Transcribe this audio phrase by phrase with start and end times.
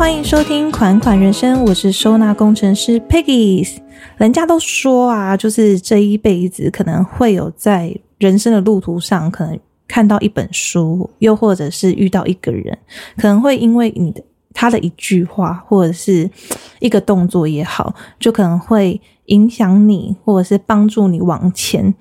[0.00, 3.68] 欢迎收听《款款人生》，我是收纳工程师 Peggy。
[4.16, 12.78] 人家都说啊，就是这一辈子可能会有在人生的路途上，可能看到一本书，又或者是遇到一个人，
[13.18, 14.22] 可能会因为你的
[14.54, 16.30] 他的一句话，或者是
[16.78, 21.94] 一个动作也好，就可能会影响你，或者是帮助你往前。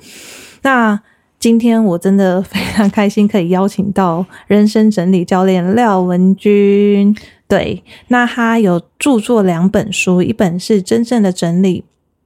[0.61, 0.97] 那
[1.37, 7.13] 今天我真的非常开心，可以邀请到人生整理教练廖文君。
[7.49, 11.83] 对，那他有著作两本书，一本是真正的整理，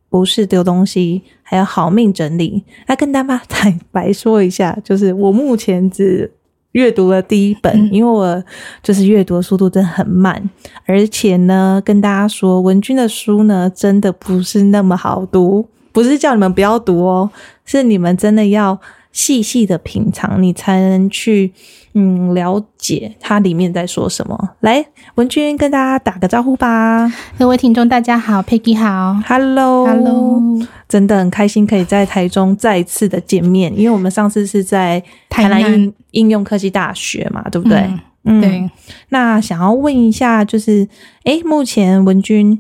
[0.10, 2.66] 不是丢东西，还有好命整理。
[2.88, 6.30] 那跟大家坦白说一下，就是我目前只
[6.74, 8.44] 阅读了第一本，因为我
[8.84, 10.50] 就是阅读的速度真的很慢，
[10.86, 17.32] 而且呢，跟大家说，文君的书呢，真的不是那么好读，不是叫你们不要读哦，
[17.64, 18.80] 是你们真的要。
[19.14, 21.54] 细细的品尝，你才能去
[21.96, 24.50] 嗯了解它里面在说什么。
[24.62, 24.84] 来，
[25.16, 27.12] 文君跟大家打个招呼吧。
[27.38, 30.42] 各位听众，大家好，Peggy 好，Hello，Hello，
[30.90, 37.88] 真的很开心可以在台中再次的见面，因为我们上次是在台南应应用科技大学嘛，对不对？
[38.24, 38.70] 嗯，对。
[39.10, 40.88] 那想要问一下，就是
[41.26, 42.60] 哎，目前文君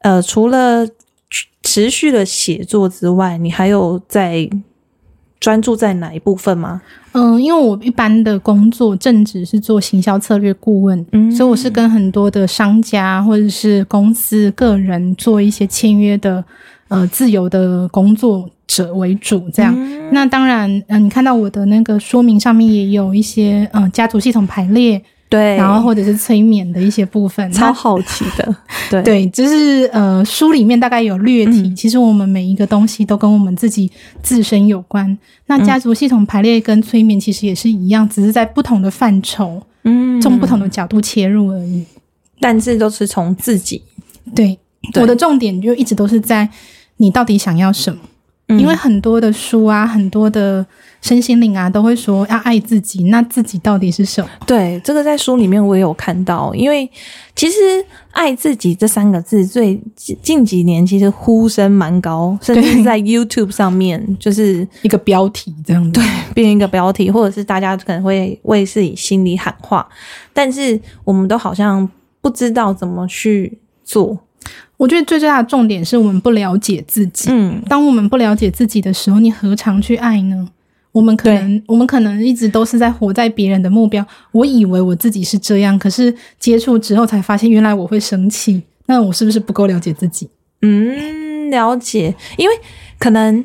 [0.00, 0.86] 呃，除了
[1.62, 4.50] 持续的写作之外，你还有在？
[5.44, 6.80] 专注在哪一部分吗？
[7.12, 16.42] 嗯，因为我一般的工作正职是做行销策略顾问，嗯，所以我是跟很多的商家或者是公司、个人做一些签约的，
[16.88, 19.50] 呃，自由的工作者为主。
[19.52, 19.76] 这样，
[20.10, 25.02] 那当然，嗯，你看到我的那个说明上面也有一些，嗯，家族系统排列。
[25.28, 28.56] 对，然后或者是催眠的一些部分，超好奇的。
[28.90, 33.90] 对对，就是呃，书里面大概有略提，其实我们每一个东西都跟我们自己
[34.22, 35.18] 自身有关。
[35.46, 41.84] 那家族系统排列跟催眠其实也是一样，只是在不同的范畴，嗯，从不同的角度切入而已。
[42.38, 43.82] 但是都是从自己。
[44.34, 44.56] 对，
[45.00, 46.48] 我的重点就一直都是在
[46.98, 47.98] 你到底想要什么，
[48.48, 50.64] 因为很多的书啊，很多的。
[51.04, 54.30] 身心灵啊，都会说要爱自己，那自己到底是什么？
[54.46, 56.50] 对，这个在书里面我也有看到。
[56.54, 56.90] 因为
[57.36, 57.56] 其实
[58.10, 59.78] “爱自己”这三个字，最
[60.22, 69.86] 近几年其实呼声蛮高，甚至在 YouTube 上面就是一个标题这样子对，变一个标题，或者是大家可能会为自己心里喊话，
[70.32, 71.86] 但是我们都好像
[72.22, 74.18] 不知道怎么去做。
[74.76, 77.30] 我觉得最最大的重点是我们不了解自己。
[77.30, 80.48] 嗯，当我们不了解自己的时候，你何尝去爱呢？
[80.92, 84.04] 我们可能，我们可能一直都是在活在别人的目标。
[84.30, 88.62] 我以为我自己是这样，可是接触之后才发现，原来我会生气。
[88.86, 90.28] 那我是不是不够了解自己？
[90.62, 92.14] 嗯，了解。
[92.36, 92.54] 因为
[92.98, 93.44] 可能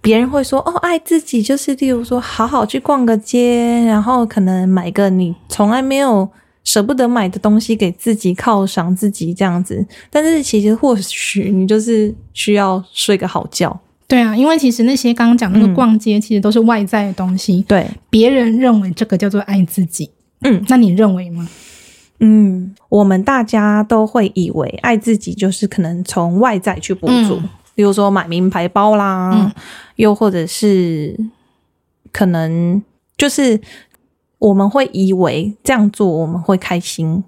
[0.00, 6.28] 别人会说：“哦，爱自己就是，例如说，好好去逛个街，然后可能买个你从来没有
[6.68, 13.80] 舍不得买的东西给自己犒赏自己这样子。”但是其实或许你就是需要睡个好觉。
[14.06, 17.64] 对啊，因为其实那些刚刚讲那个逛街，其实都是外在的东西。
[17.66, 20.10] 对，别人认为这个叫做爱自己。
[20.40, 21.48] 嗯，那你认为吗？
[22.20, 27.40] 嗯，我们大家都会以为爱自己就是可能从外在去补足，
[27.74, 29.54] 比如说买名牌包啦，
[29.96, 31.16] 又或者是
[32.10, 32.82] 可能
[33.16, 33.60] 就是
[34.38, 37.22] 我们会以为这样做我们会开心，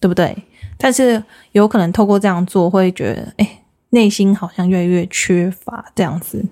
[0.00, 0.36] 对不对？
[0.76, 1.22] 但是
[1.52, 3.62] 有可能透过这样做会觉得，哎。
[3.90, 6.44] 内心好像越来越缺乏这样子，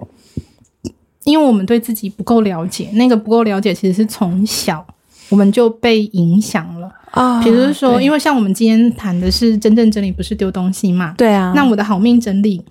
[1.24, 2.88] 因为我们对自己不够了解。
[2.92, 4.86] 那个不够了解，其实是从小
[5.28, 7.42] 我们就被影响了啊。
[7.42, 11.12] 比如说，因为像我们今天谈的是真正整理，不是丢东西嘛？
[11.18, 11.52] 对啊。
[11.54, 12.64] 那我的好命整理，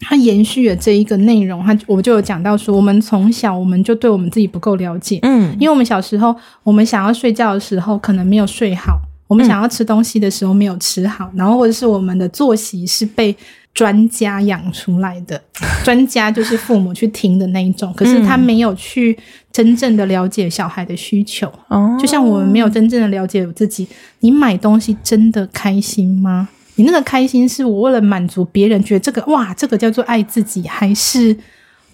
[0.00, 5.18] 它延续了这一个内容，它我就有讲到说，我们从小我们就对我们自己不够了解。
[5.22, 8.94] 嗯，因为我们小时候，我们想要睡觉的时候，可能没有睡好；
[9.26, 13.34] 我们想要吃东西的时候，没有吃好，然后或者是我们的作息是被。
[13.74, 15.42] 专家养出来的
[15.82, 19.18] 专家就是父母去听的那一种，可是他没有去
[19.50, 21.52] 真正的了解小孩的需求。
[21.66, 23.88] 哦，就像我们没有真正的了解我自己，
[24.20, 26.48] 你买东西真的开心吗？
[26.76, 31.36] 你那个开心是我为了满足别人，觉得这个哇，这个叫做爱自己，还是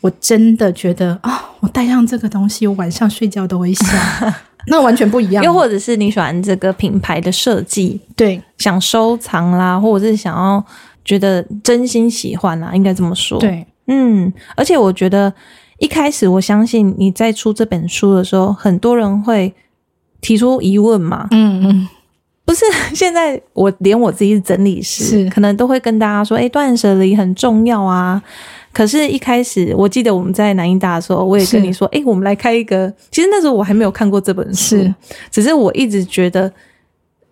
[0.00, 3.86] 我真的觉得啊，我戴上这个东西，我晚上睡觉都会笑，
[4.68, 5.44] 那完全不一样。
[5.44, 10.64] 又或者是你喜欢这个品牌的设计，对，想收藏啦，或者是想要。
[11.02, 13.40] 觉得真心喜欢啦，应该这么说。
[13.40, 15.32] 对，嗯，而且我觉得
[15.78, 19.52] 一开始，我相信你在出这本书的时候，很多人会
[20.20, 21.26] 提出疑问嘛。
[21.30, 21.88] 嗯嗯，
[22.50, 28.20] 不是， 现在我连我自己是整理师，可能都会跟大家说，哎，断舍离很重要啊。
[28.72, 32.92] 可是，一开始我记得我们在南音大的时候，我也跟你说，哎，我们来开一个。
[33.12, 34.76] 其实那时候我还没有看过这本书，
[35.30, 36.52] 只是我一直觉得，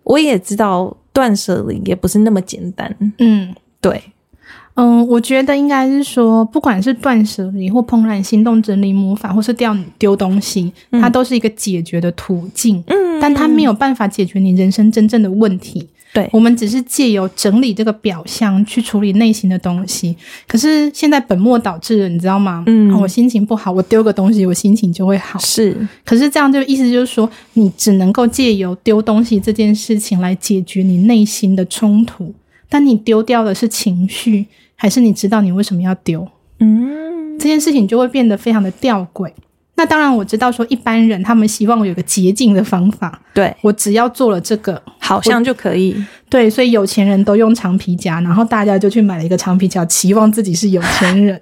[0.03, 0.95] 我也知道。
[1.11, 2.95] 断舍离也不是那么简单。
[3.17, 4.01] 嗯，对。
[4.79, 12.83] 嗯，我觉得应该是说，不管是断舍离或怦然心动整理魔法，或是掉丢东西，它都是一个解决的途径。
[12.87, 15.87] 嗯，但它没有办法解决你人生真正的问题。
[16.11, 20.15] 对，我们只是借由整理这个表象去处理内心的东西。
[20.47, 22.63] 可是现在本末倒置了，你知道吗？
[22.65, 25.37] 嗯，我心情不好，我丢个东西，我心情就会好。
[25.37, 32.33] 是，可是这样就意思就是说，你只能够借由丢东西这件事情来解决你内心的冲突，
[32.67, 34.47] 但你丢掉的是情绪。
[34.81, 36.25] 还是你知道你为什么要丢？
[36.61, 39.29] 嗯，这件事情就会变得非常的吊诡。
[39.75, 43.21] 那当然，我知道说一般人他们希望有个捷径的方法。
[43.33, 46.01] 对我只要做了这个，好像就可以。
[46.29, 51.41] 对，所以有钱人都用长皮夹，然后大家就去买了一个长皮夹，期望自己是有钱人，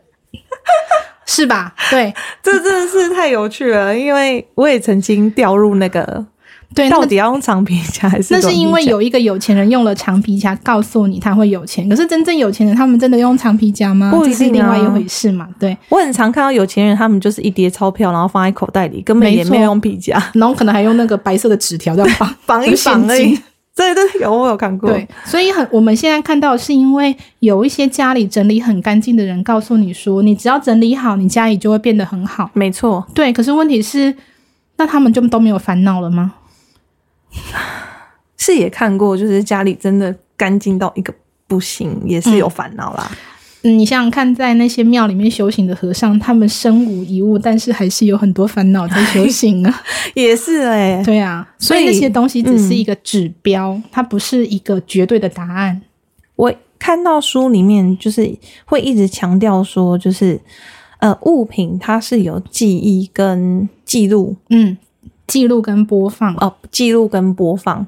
[1.28, 1.76] 是吧？
[1.92, 2.12] 对，
[2.42, 6.26] 这真的是太有趣了，因为我也曾经掉入那个。
[6.76, 8.34] 对，到底要用长皮夹还是？
[8.34, 11.88] 那是因为有一个有钱人用了长皮夹，告诉你他会有钱。
[11.90, 14.12] 可是真正有钱人，他们真的用长皮夹吗？
[14.12, 15.48] 不是另外一回事嘛。
[15.60, 23.38] 对，我很常看到有钱人，他们就是一叠钞票，然后放在口袋里，根本也没有用皮夹，然后可能还用那个白色的纸条这样绑 绑一绑而已。
[23.76, 24.90] 对对，有我有看过。
[24.90, 32.50] 对，所以很我们现在看到是因为有一些家里整理很干净的人，告诉你说，你只要整理好，你家里就会变得很好。
[32.54, 33.32] 没错，对。
[33.32, 34.16] 可是问题是，
[34.78, 36.34] 那他们就都没有烦恼了吗？
[38.38, 41.14] 是也看过，就是家里真的干净到一个
[41.48, 43.10] 不行，也是有烦恼啦。
[43.64, 49.84] 嗯，你想想看，在那些庙里面修行的和尚，他们身无一物，但是还是有很多烦恼在修行啊。
[50.14, 55.82] 也是哎，对啊，所以那些东西只是一个指标，它不是一个绝对的答案。
[56.36, 58.32] 我看到书里面就是
[58.66, 60.40] 会一直强调说，就是
[61.00, 64.78] 呃，物品它是有记忆跟记录，嗯。
[65.28, 66.34] 记录跟播放。
[66.36, 67.86] 哦，记录跟播放，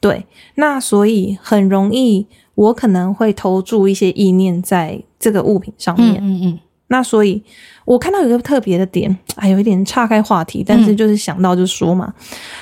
[0.00, 0.26] 对，
[0.56, 2.26] 那所以很容易，
[2.56, 6.58] 我可能会投注一些意念在这个物品上面，嗯嗯，
[6.88, 7.42] 那所以
[7.84, 12.12] 我看到有一个特别的点，哎，有一点岔开话题，但是就是想到就说嘛，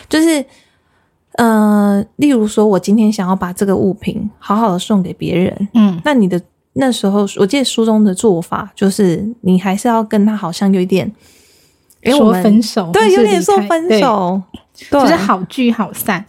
[0.09, 0.45] 就是
[1.33, 6.41] 呃，例如说我今天想要把这个物品好好的送给别人，嗯，那你的
[6.75, 11.11] 那时候，我记得书中的做法就是，你还是要跟他好像有一点。
[12.05, 14.41] 说分手，对，有点说分手，
[14.91, 16.25] 就是好聚好散。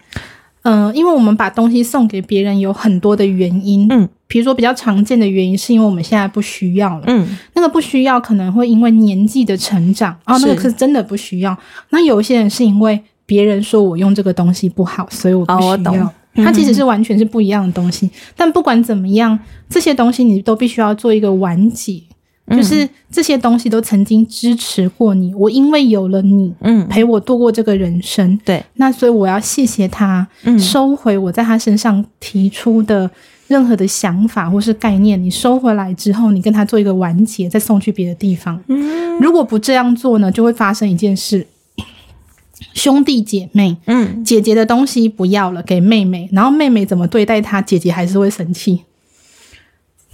[0.64, 11.58] 嗯，因为我们把东西送给别人有很多的原因，嗯，比如说比较常见的原因是因为我们现在不需要了，嗯，那个不需要可能会因为年纪的成长，哦，那个是真的不需要。
[11.92, 16.14] 那有一些人是因为别人说我用这个东西不好，所以我不需要。
[16.36, 18.10] 它其实是完全是不一样的东西。
[18.36, 19.38] 但不管怎么样，
[19.70, 22.02] 这些东西你都必须要做一个完结。
[22.50, 33.10] 就是这些东西都曾经支持过你，我因为有了你，嗯，陪我度过这个人生，对，那所以我要谢谢他，收回我在他身上提出的
[33.48, 38.60] 任何的想法或是概念，你收回来之后，你跟他做一个完结，再送去别的地方。
[38.68, 41.46] 嗯，如果不这样做呢，就会发生一件事：
[42.74, 48.82] 兄弟姐妹，嗯，姐姐的东西不要了，给妹妹，然后妹妹怎么对待她，姐姐还是会生气。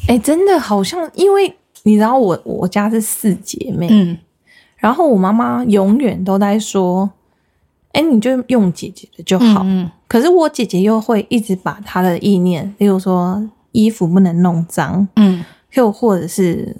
[0.07, 1.55] 哎，真的好像因为。
[1.85, 4.17] 你知道我我家是四姐妹，嗯，
[4.75, 7.07] 然后我妈妈永远都在说，
[7.91, 16.75] 哎，你就用姐姐的就好，嗯，可是我姐姐又会一直把她的意念，例如说衣服不能弄脏，嗯，又或者是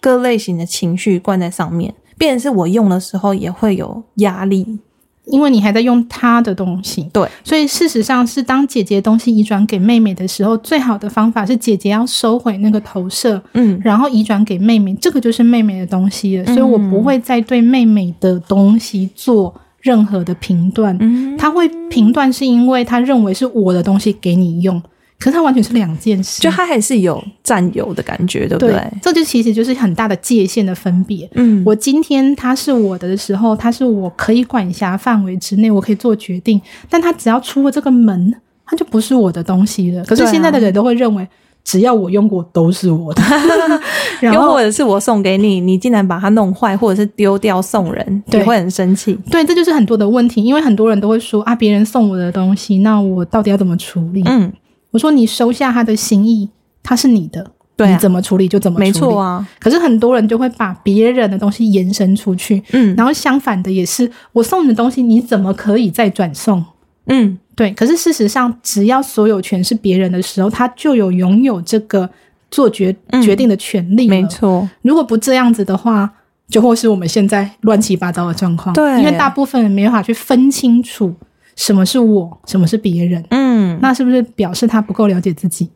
[0.00, 4.80] 各类型的情绪灌在上面，变成是我用的时候也会有压力。
[5.26, 16.44] 因为你还在用他的东西，对，所以事实上是当姐姐东西移转给妹妹的时候，最好的方法是姐姐要收回那个投射，嗯，然后移转给妹妹，这个就是妹妹的东西了。
[16.46, 20.96] 所以我不会再对妹妹的东西做任何的评断，
[21.36, 24.80] 他会评断是因为他认为是我的东西给你用。
[25.18, 28.78] 可是它完全是两件事，就它还是有占有的感觉，对不对？
[29.00, 31.28] 这就其实就是很大的界限的分别。
[31.34, 36.60] 嗯，我今天它是我的的时候，它是我可以管辖范围之内，我可以做决定。
[36.90, 38.34] 但它只要出了这个门，
[38.66, 40.04] 它就不是我的东西了。
[40.04, 41.26] 可是现在的人都会认为，
[41.64, 43.22] 只要我用过都是我的。
[44.20, 49.18] 然后或者是我送给你，你竟然把它弄坏，或者是丢掉送人，你会很生气。
[49.30, 54.22] 对，这就是很多的问题，因为很多人都会说啊，别人送我的东西，那我到底要怎么处理？
[54.26, 54.52] 嗯。
[54.90, 56.48] 我说你收下他的心意，
[56.82, 59.46] 他是你的，对，你怎么处理就怎么处理，没错啊。
[59.58, 66.64] 可是很多人就会把别人的东西延伸出去，嗯，然后相反的也是，我送你的东西，你怎么可以再转送？
[67.06, 67.70] 嗯，对。
[67.72, 72.08] 可是事实上，只要所有权是别人的时候，他就有拥有这个
[72.50, 74.08] 做决决定的权利。
[74.08, 76.10] 没错，如果不这样子的话，
[76.48, 78.72] 就会是我们现在乱七八糟的状况。
[78.72, 81.14] 对，因为大部分人没办法去分清楚
[81.56, 83.24] 什么是我，什么是别人。
[83.30, 83.46] 嗯。
[83.56, 85.70] 嗯，那是不是表示他不够了解自己？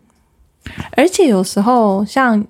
[0.96, 2.44] 而且有时候，像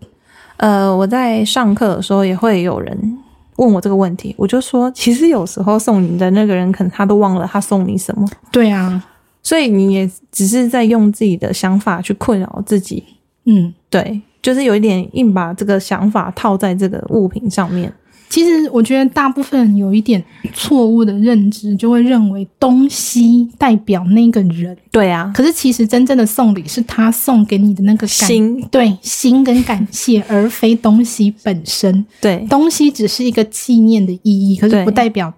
[0.56, 3.18] 呃，我在上课的时候，也会有人
[3.56, 8.26] 问我这个问题，我就说，其实有时候送你的那个人，可能他都忘了他送你什么。
[8.50, 9.02] 对啊，
[9.40, 13.04] 所以你也只是在用自己的想法去困扰自己。
[13.44, 17.90] 嗯，对，就是有一点硬把这个想法套在这个物品上面。
[18.30, 20.22] 其实我觉得大部分有一点
[20.54, 24.74] 错误的认知，就会认为东西代表那个人。
[24.92, 32.06] 对啊，可是其实真正的送礼是他送给你的那个心，对心跟感谢，而非东西本身。
[32.20, 35.34] 对，东西只是一个纪念的意义，可是不代表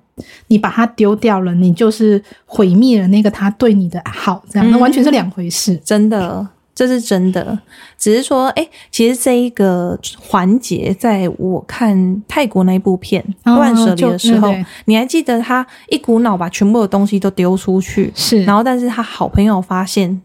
[0.49, 6.47] 你把它丢掉了，你就是毁灭了那个他对你的好，这样那完全是两回事，真的。
[6.75, 7.59] 这是真的，
[7.99, 13.23] 只是说，哎，其实这一个环节，在我看泰国那一部片
[13.55, 14.55] 《断舍离》的时候，
[14.87, 20.23] 你还记得他一股脑把全部的东西都丢出去，是，然后但是他好朋友发现，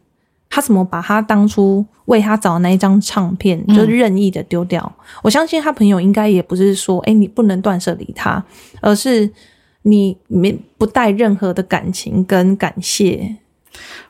[0.50, 4.90] 他怎么把他当初为他找的那一张唱片就任意的丢掉？
[5.22, 8.42] 我相信他朋友应该也不是说，哎，你不能断舍离他，
[8.80, 9.30] 而是
[9.82, 13.36] 你没不带任何的感情跟感谢。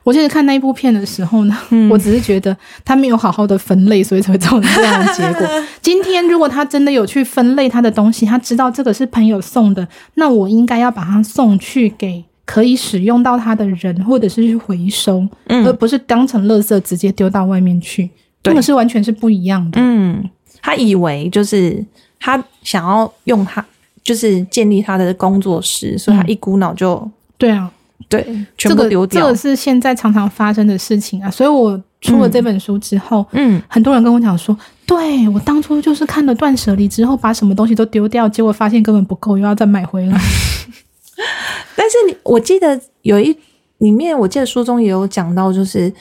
[0.03, 1.57] 我记得看那一部片的时候呢，
[1.89, 2.55] 我只是觉得
[2.85, 5.47] 他没有好好的分类，所以才会造成这样的结果。
[5.81, 18.09] 今天如果他真的有去分类他的东西，他知道这个是朋友送的，那我应该要把它送去给可以使用到它的人，或者是去回收，而不是当成垃圾直接丢到外面去。
[18.45, 19.81] 那个是完全是不一样的。
[19.81, 20.23] 嗯，
[20.61, 21.83] 他以为就是
[22.17, 23.65] 他想要用他，
[24.01, 27.69] 就是建立他的工作室，所以他一股脑就对啊。
[28.09, 28.25] 对，
[28.57, 29.21] 全部丢掉。
[29.21, 40.17] 这个是现在常常发生的事情啊，所以我出了这本书之后，嗯，很多人跟我讲说，对我当初就是看了断舍离之后，把什么东西都丢掉，结果发现根本不够，又要再买回来。
[41.75, 43.35] 但是你，我记得有一
[43.79, 45.91] 里面，我记得书中也有讲到，就是，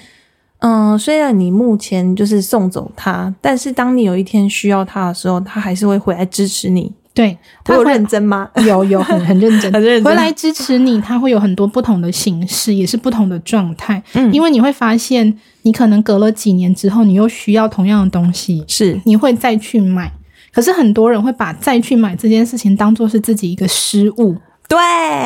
[0.59, 6.93] 嗯，虽然你目前就是送走他，但是当你有一天需要他的时候，他还是会回来支持你。
[7.17, 8.47] 对，他有认真吗？
[8.69, 10.05] 有有很很认真， 很认真。
[10.05, 14.03] 回来支持你，他会有很多不同的形式，也是不同的状态。
[14.13, 20.13] 嗯，因为你会发现，你可能隔了几年之后，你又需要同样的东西，是你会再去买。
[20.53, 24.37] 可是很多人会把再去买这件事情当做是自己一个失误。
[24.69, 24.79] 对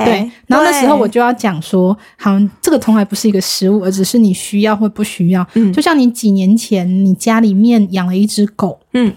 [0.04, 5.44] 对，然后那时候我就要讲说，好，这个从来不是一个失误，而只是你需要或不需要。
[5.54, 9.12] 嗯，就像你几年前你家里面养了一只狗，嗯，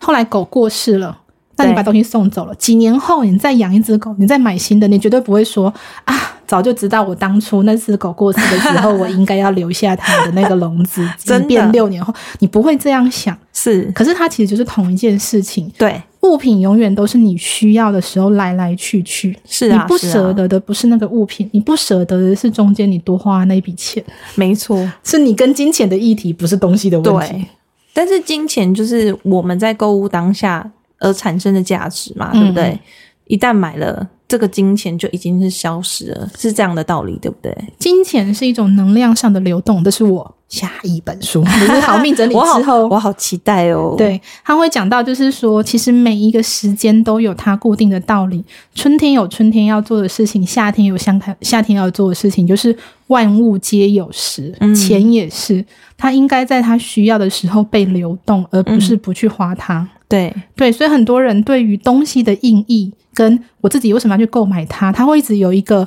[0.00, 1.16] 后来狗过世了。
[1.58, 5.72] 那你把东西送走了，几年后你再养一只狗，你再买新的，你绝对不会说
[6.04, 6.14] 啊，
[6.46, 11.06] 早就知道我当初那只狗过世的时候，我应该要留下它的那个笼子。
[11.18, 13.36] 真变六年后，你不会这样想。
[13.52, 15.70] 是，可是它其实就是同一件事情。
[15.76, 19.36] 对，物品永远都是你需要的时候来来去去。
[19.44, 24.02] 是啊，你不舍得的不是那个物品，你不舍得的是中间你多花那笔钱。
[24.36, 27.44] 没错，是你跟金钱的议题，不是东西的问题。
[27.92, 30.70] 但是金钱就是我们在购物当下。
[30.98, 32.78] 而产生的价值嘛，对不对？
[33.26, 37.56] 一旦买了，这个金钱就已经是消失了，是这样的道理，对不对？
[37.78, 41.44] 金钱是一种能量上的流动，这是我下一本书
[41.82, 43.94] 《好命整理》之后，我好期待哦。
[43.98, 48.42] 对，他会讲到，就是说，其实每一个时间都有它固定的道理。
[48.74, 52.74] 春天有春天要做的事情，夏天有夏夏天要做的事情，就是
[53.08, 55.62] 万物皆有时，钱也是，
[55.98, 59.86] 它应该在它需要的时候被流动，而不是不去花它。
[60.08, 65.86] 对对，所以很多人对于东西的意义，跟我自己为什么要去购买它，他会一直有一个，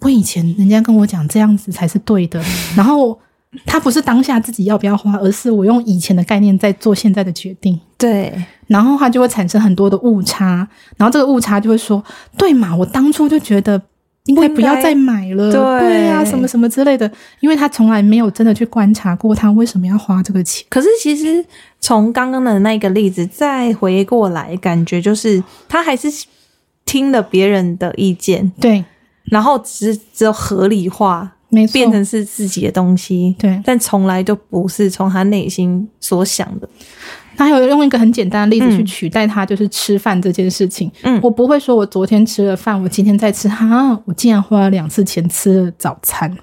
[0.00, 2.38] 我以前人家跟我讲这样子才是对的，
[2.76, 3.18] 然后
[3.64, 7.78] 他不是当下自己要不要花，而是我用以前的概念在做现在的决定。
[7.96, 8.34] 对，
[8.66, 12.04] 然后他就会产生很多的误差，然后这个误差就会说，
[12.36, 13.80] 对嘛，我当初就觉得。
[14.26, 17.08] 应该不要再买了，对呀，什么什么之类的，
[17.38, 20.66] 因为他从来没有真的去观察过他为什么要花这个钱。
[20.68, 21.44] 可是其实
[21.78, 26.08] 从刚刚的那个例子再回过来，感觉就是他还是
[26.84, 28.84] 听了别人的意见，对，
[29.26, 36.68] 然后只是只有合理化，没错，变成是自己的东西，对，但从来都不是从他内心所想的。
[37.34, 40.92] 他有用一个很简单的例子去取代他，就是吃饭这件事情。
[41.02, 43.48] 嗯，我不会说我昨天吃了饭，我今天再吃。
[43.48, 46.36] 哈，我竟然花了两次钱吃了早餐，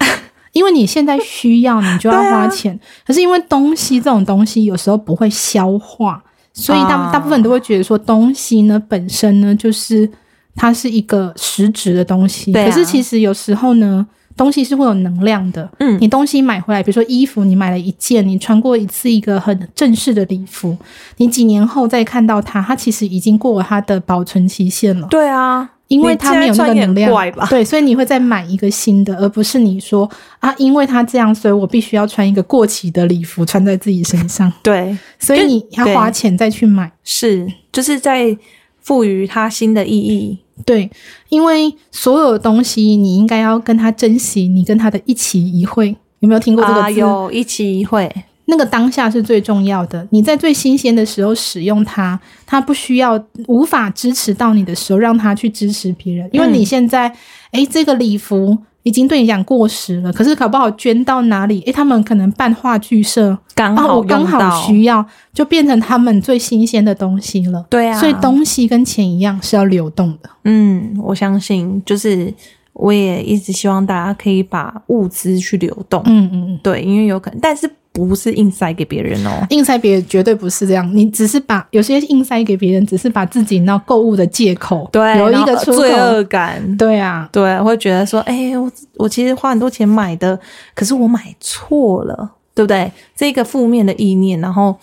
[0.52, 2.78] 因为你现在需要，你就要花钱。
[3.06, 6.22] 可是因为东西这种东西有时候不会消化，
[6.52, 10.10] 所以大大部分都会觉得说东西呢本身呢就是
[10.54, 12.52] 它是一个实质的东西。
[12.52, 14.06] 可是其实有时候呢。
[14.38, 20.74] 东西是会有能量的，嗯，你东西买回来，比如说衣服，你买了一件，你穿过一次一个很正式的礼服，
[21.16, 25.08] 你几年后再看到它，它其实已经过了它的保存期限了。
[25.08, 27.12] 对啊，因为它没有那个能量，
[27.50, 34.52] 对，所以你会再买一个新的，而不是你说啊，因为它这样，所以我必须要穿一个过期的礼服穿在自己身上。
[34.62, 38.36] 对，所以你要花钱再去买，是，就是在
[38.80, 40.38] 赋予它新的意义。
[40.64, 40.90] 对，
[41.28, 46.92] 因为所有的东西你应该要跟他珍惜，你跟他的一期一会，有没有听过这个字？
[46.94, 48.10] 有一期一会。
[48.50, 56.26] 那个当下是最重要的，你在最新鲜的时候使用它，它不需要无法支持到你的时候，让它去支持别人。
[56.32, 57.14] 因为你现在，
[57.50, 58.56] 哎，这个礼服
[58.88, 65.04] 已经对你讲过时了，可是搞不好捐到哪里，哎，他们可能办话剧社刚好刚好需要，
[65.34, 67.66] 就变成他们最新鲜的东西了。
[67.68, 70.30] 对啊，所以东西跟钱一样是要流动的。
[70.44, 72.32] 嗯，我相信，就是
[72.72, 76.02] 我也一直希望大家可以把物资去流动。
[76.06, 77.70] 嗯嗯嗯，对，因为有可能，但是。
[78.06, 80.88] 不是硬塞给别人哦，硬塞别人绝对不是这样。
[80.94, 86.76] 你只是把有些硬塞给别人，只是把自己那购物的借口，对，有一个罪恶感。
[86.76, 90.38] 对啊，对，会觉得说，哎，我我其实花很多钱买的，
[90.74, 92.90] 可是我买错了，对不对？
[93.16, 94.76] 这个负面的意念，然后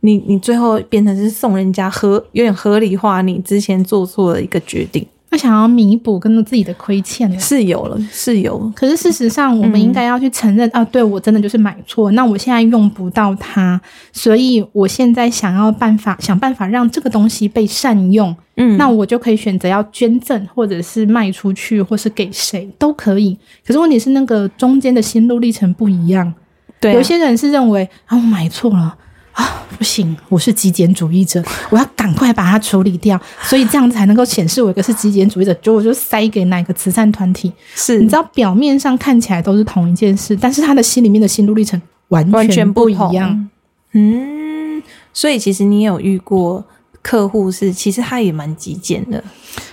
[0.00, 5.06] 你你最后变成是送人家合，有点合理化你之前做错的一个决定。
[5.32, 8.70] 他想要弥补跟自己的亏欠是有了，是有。
[8.76, 13.80] 可是事实上，我们应该要去承认啊，对我真的就是买错，那我现在用不到它，
[14.12, 18.36] 所以我现在想要办法想办法让这个东西被善用。
[18.56, 23.34] 嗯，那我就可以选择要捐赠，或者是卖出去，或是给谁都可以。
[23.66, 26.30] 可是问题是，那个中间的心路历程不一样。
[26.78, 28.94] 对，有些人是认为啊，我买错了。
[29.32, 30.16] 啊，不行！
[30.28, 35.52] 我是极简主义者，我要赶快把它处理掉，所以这样才能够显示我一个是极简主义者。
[35.54, 37.50] 就我就塞给哪个慈善团体？
[37.74, 43.48] 是你知道表面上看起来都是同一件事，但是他的心里面的心路历程完全不一样。
[43.92, 46.64] 嗯，所以其实你有遇过
[47.00, 49.22] 客户是，其实他也蛮极简的。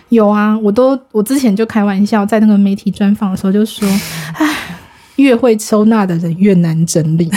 [0.07, 3.87] 有啊，我都我之前就开玩笑，在那个媒体专访的时候就说，
[4.33, 4.77] 唉，
[5.17, 7.29] 越会收纳的人越难整理。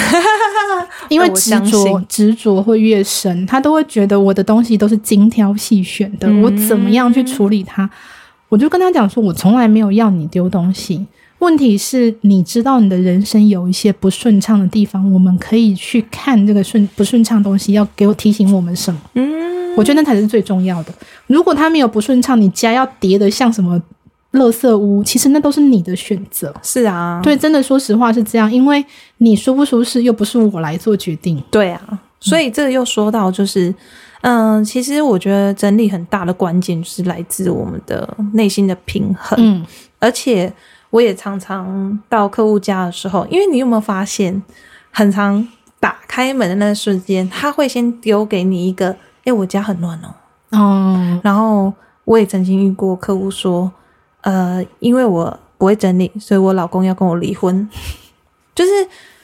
[1.08, 7.88] 因为执着执着会越深，他都会觉得我的东西都是精挑细选的，我怎么样去处理它？
[8.48, 11.06] 我就跟他讲说，我从来没有要你丢东西。
[11.38, 19.00] 问题是，你知道你的人生有一些不顺畅的地方，我们可以去看这个顺不顺畅东西，要给我提醒我们什么？
[19.14, 20.92] 嗯，我觉得那才是最重要的。
[21.26, 23.82] 如果他没有不顺畅，你家要叠的像什么？
[24.32, 26.54] 垃圾屋，其实那都是你的选择。
[26.62, 28.82] 是啊，对，真的，说实话是这样，因为
[29.18, 31.42] 你舒不舒适又不是我来做决定。
[31.50, 33.74] 对啊，所以这个又说到，就是，
[34.22, 39.38] 嗯，其实我觉得整理很大的关键就是来自我们的内心的平衡。
[39.38, 39.66] 嗯，
[39.98, 40.50] 而且
[40.88, 44.42] 我也常常到客户家的时候，因为你有没有发现，
[44.90, 45.46] 很常
[45.78, 50.14] 打开门的那瞬间，他会先丢给你一个，哎，我家很乱哦。
[50.58, 51.70] 哦，然后
[52.04, 53.70] 我也曾经遇过客户说。
[54.22, 57.68] 呃，因为我不会整理，所以我老公要跟我离婚。
[58.54, 58.70] 就是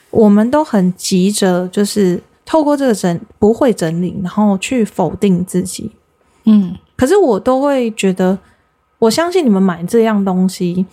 [0.09, 5.91] 我们都很急着，就是透过这个整不会整理，然后去否定自己。
[6.45, 8.37] 嗯，可是我都会觉得，
[8.97, 10.85] 我相信你们买这样东西，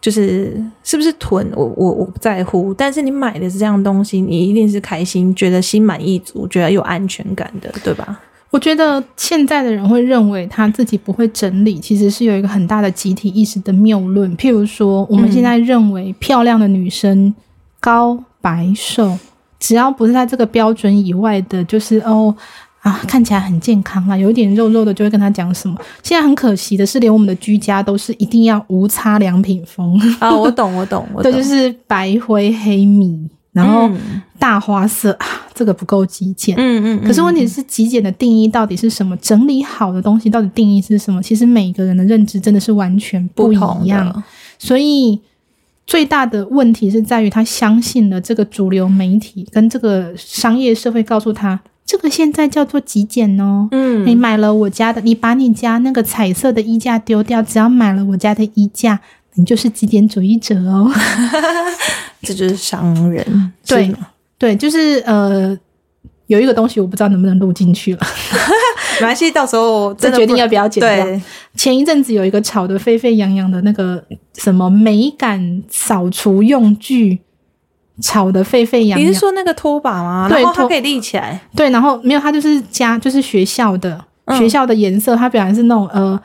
[0.00, 2.72] 就是是不是囤，我我我不在乎。
[2.72, 8.20] 但是你买的是这样东西，你一定是开心，觉得心满意足，觉得有安全感的，对吧？
[8.54, 14.36] 我觉得现在的人会认为他自己不会整理，其实是有一个很大的集体意识的谬论。
[14.36, 17.34] 譬如说，我们现在认为漂亮的女生
[17.80, 19.18] 高白瘦，
[19.58, 22.32] 只要不是在这个标准以外的，就是哦
[22.82, 25.76] 啊，看起来很健康啊，有一点肉肉的，就会跟他讲什么。
[26.04, 30.32] 现在很可惜的是，连我们的居家都是一定要无差良品风啊！
[30.32, 33.28] 我懂，我懂，我 懂，对，就是白灰黑米。
[33.54, 33.88] 然后
[34.36, 36.56] 大花色啊，这个不够极简。
[36.58, 37.06] 嗯嗯。
[37.06, 39.16] 可是问题是，极简的定义到底是什么？
[39.18, 41.22] 整理好的东西到底定义是什么？
[41.22, 44.22] 其实每个人的认知真的是完全不一样。
[44.58, 45.20] 所以
[45.86, 53.68] 最大的问题是在于他相信了这个主流媒体跟这个商业社会告诉他，这个现在叫做极简哦。
[53.70, 54.06] 嗯。
[54.06, 59.00] 你买了我家的，你把你家那个彩色的衣架丢掉，只要买了我家的衣架。
[59.36, 60.88] 你就是极简主义者哦，
[62.22, 63.52] 这就是商人。
[63.66, 63.92] 对
[64.44, 65.58] 对，就是呃，
[66.26, 68.00] 有一个东西我不知道能不能录进去了，
[69.00, 71.20] 没关系，到时候再决定要不要剪掉。
[71.54, 74.04] 前一阵子有一个炒得沸沸扬扬的那个
[74.34, 77.20] 什么美感扫除用具，
[78.02, 79.08] 炒得沸沸扬扬。
[79.08, 80.28] 你是说那个拖把吗？
[80.28, 81.40] 对，它可以立起来。
[81.56, 83.98] 对，然后没有，它就是家，就是学校的
[84.36, 86.20] 学校的颜色，它表来是那种呃。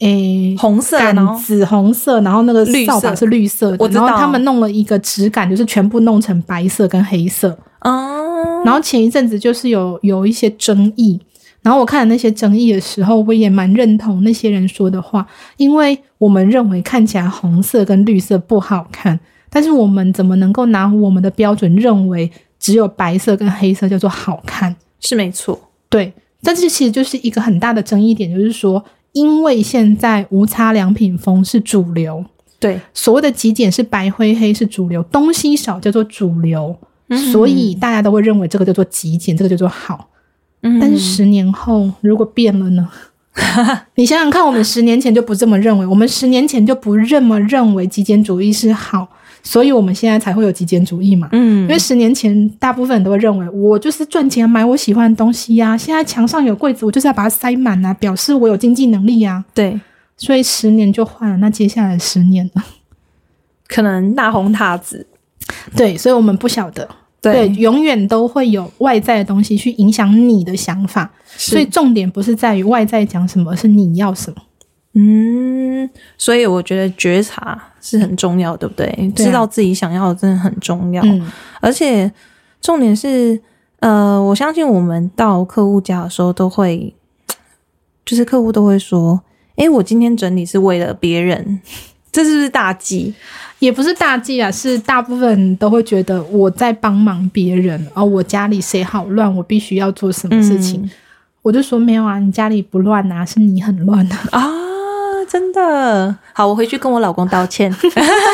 [0.00, 0.98] 诶，红色，
[1.42, 7.56] 紫红色，然后那个扫把是绿色的，然后他们弄了一个质感，就是全部弄成白色跟黑色。
[7.82, 11.20] 哦，然后前一阵子就是有有一些争议，
[11.62, 19.18] 然后我看了那些争议的时候，我也蛮认同那些人说的话，因为我们认为看起来红色跟绿色不好看，
[19.50, 24.74] 但是我们怎么能够拿我们的标准认为只有白色跟黑色叫做好看？
[25.00, 25.58] 是没错，
[25.90, 26.12] 对。
[26.42, 32.24] 但是其实就是一个很大的争议点，就是说，因为现在无差良品风是主流，
[32.58, 36.76] 对，所谓的极简是白灰黑是主流，东西少叫做主流，
[37.32, 40.08] 所以大家都会认为这个叫做极简，这个叫做好。
[40.62, 42.88] 但是十年后如果变了呢？
[43.94, 49.08] 你想想看，我们十年前就不这么认为，我们十年前就不这么认为极简主义是好，
[49.42, 51.28] 所以我们现在才会有极简主义嘛。
[51.32, 55.76] 嗯，因为十年前大部分人都会认为，我就是赚钱买我喜欢的东西呀。
[55.76, 59.44] 现在墙上有柜子，我就是要把它塞满啊，表示我有经济能力呀。
[59.54, 59.80] 对，
[60.16, 62.62] 所以十年就换了，那接下来十年呢？
[63.66, 65.06] 可能大红大紫。
[65.74, 66.88] 对，所以我们不晓得。
[67.22, 74.36] 对，永远都会有外在的东西去影响你的想法，所以重点不是在于外在讲什么，是你要什么。
[74.94, 79.12] 嗯，所以我觉得觉察是很重要，对不对？
[79.14, 81.02] 知道自己想要的真的很重要。
[81.04, 82.10] 嗯，而且
[82.60, 83.40] 重点是，
[83.78, 86.92] 呃，我相信我们到客户家的时候，都会，
[88.04, 89.22] 就是客户都会说
[89.56, 91.60] ：“哎，我今天整理是为了别人。”
[92.12, 93.14] 这是不是大忌？
[93.60, 100.90] 也不是大忌啊，是大部分人都会觉得我在帮忙别人，而我家里谁好乱，我必须要做什么事情。
[101.42, 104.42] 我就说没有啊，你家里不乱啊，是你很乱啊！
[105.30, 107.72] 真的好，我回去跟我老公道歉。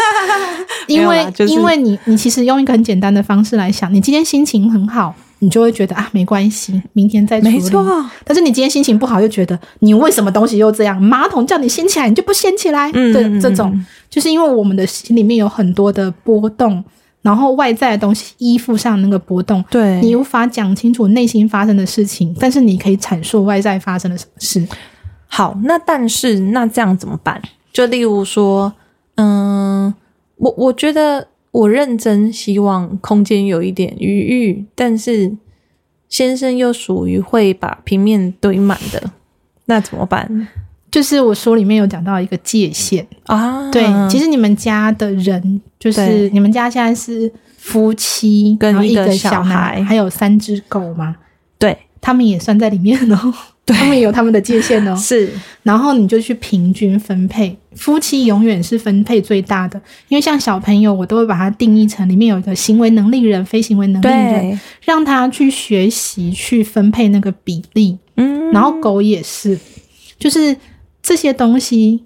[0.89, 5.15] 因为因为你你其实用一个很简单的方式来想，你今天心情很好。
[5.39, 7.53] 你就会觉得啊，没关系，明天再处理。
[7.53, 7.85] 没错，
[8.25, 11.01] 但是你今天心情不好，又觉得你为什么东西又这样？
[11.01, 12.91] 马桶叫你掀起来，你就不掀起来。
[12.95, 16.83] 嗯，这这种就是因为我们的心里面有很多的波动，
[17.21, 24.67] 然后外在的东西依附上那个波动，对你无法讲清楚内心发生的事情，但是你可以阐述外在发生了什么事。
[25.27, 27.41] 好，那但是那这样怎么办？
[27.73, 28.73] 就例如说，
[29.17, 29.95] 嗯，
[30.37, 31.29] 我我觉得。
[31.53, 35.35] 我认真希望空间有一点余裕，但是
[36.07, 39.03] 先生又属于会把平面堆满的，
[39.65, 40.49] 那怎么办？
[40.91, 51.17] 就是我书里面有讲到一个界限啊，对，其实你们家的人，就是你们家现在是夫妻跟一个小孩，还有三只狗吗？
[51.59, 53.33] 对，他们也算在里面哦。
[53.75, 55.29] 他们有他们的界限哦， 是，
[55.65, 57.57] 然后你就去平均分配。
[57.75, 67.99] 夫妻永远是分配最大的，因为像小朋友，我都会把它定义成里面有一个行为能力人、非行为能力人，让他去学习去分配那个比例。
[68.17, 69.59] 嗯，然后狗也是，
[70.19, 70.57] 就是
[71.03, 72.05] 这些东西，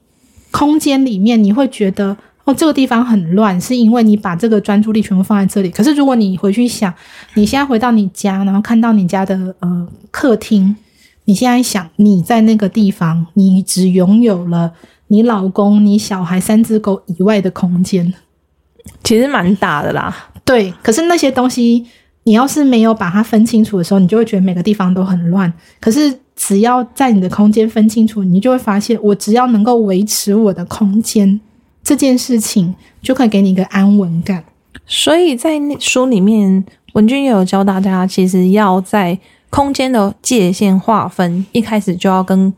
[0.50, 5.70] 空间里面你会觉得哦，这个地方很乱，是因为你把这个专注力全部放在这里。
[5.70, 6.92] 可是如果你回去想，
[7.34, 10.74] 你现在回到你家，然后看到你家的呃客厅。
[11.30, 14.72] 你现在想，你在那个地方，你只拥有了
[15.06, 18.12] 你老公、你小孩、三只狗以外的空间，
[19.04, 20.32] 其实蛮大的啦。
[20.44, 21.86] 对，可是那些东西，
[22.24, 25.52] 你要是没有把它分清楚的时候，你就会觉得每个地方都很乱。
[25.78, 31.40] 可是只要在你的空间分清楚，你就会发现，我只要能够维持我的空间
[31.84, 34.42] 这件事情，就可以给你一个安稳感。
[34.84, 39.20] 所以在那书里面，文君也有教大家，其实要在。
[39.50, 42.52] 空间的界限划分，一开始就要跟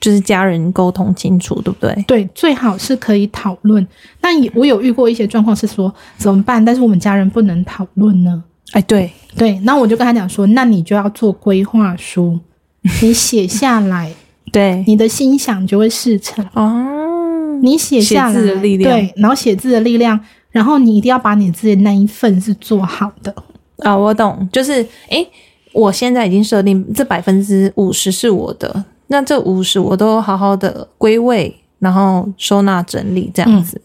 [0.00, 2.04] 就是家人沟通清楚，对不对？
[2.06, 3.86] 对，最好是可以讨论。
[4.20, 6.64] 那我有遇过一些状况是说怎么办？
[6.64, 8.42] 但是我们家人不能讨论呢？
[8.72, 12.38] 哎，对对，那我就跟他讲说，那你就要做规划书，
[13.02, 14.12] 你写下来，
[14.50, 17.58] 对，你的心想就会事成哦。
[17.62, 20.18] 你写下来，对，然后写字的力量，
[20.50, 23.34] 然后你一定要把你自己那一份是做好的
[23.78, 23.96] 啊。
[23.96, 25.26] 我懂，就是哎。
[25.72, 33.80] 我现在已经设定这百分之五十是我的，那这五十我都好好的归位，然后收纳整理这样子。